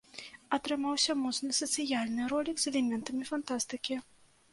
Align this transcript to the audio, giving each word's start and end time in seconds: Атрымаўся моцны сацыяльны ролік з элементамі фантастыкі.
Атрымаўся 0.55 1.15
моцны 1.23 1.51
сацыяльны 1.57 2.23
ролік 2.33 2.57
з 2.63 2.71
элементамі 2.73 3.23
фантастыкі. 3.33 3.99